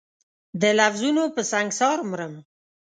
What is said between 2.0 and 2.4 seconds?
مرم